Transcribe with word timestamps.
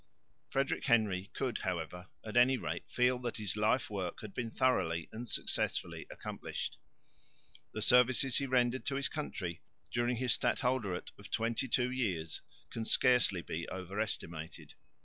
Frederick 0.49 0.85
Henry 0.85 1.29
could, 1.35 1.59
however, 1.59 2.07
at 2.23 2.35
any 2.35 2.57
rate 2.57 2.85
feel 2.89 3.19
that 3.19 3.37
his 3.37 3.55
life 3.55 3.87
work 3.87 4.21
had 4.21 4.33
been 4.33 4.49
thoroughly 4.49 5.07
and 5.11 5.29
successfully 5.29 6.07
accomplished. 6.09 6.79
The 7.73 7.83
services 7.83 8.37
he 8.37 8.47
rendered 8.47 8.83
to 8.85 8.95
his 8.95 9.09
country 9.09 9.61
during 9.91 10.15
his 10.15 10.33
stadholderate 10.33 11.11
of 11.19 11.29
twenty 11.29 11.67
two 11.67 11.91
years 11.91 12.41
can 12.71 12.83
scarcely 12.83 13.43
be 13.43 13.67
over 13.69 13.99
estimated. 14.01 14.73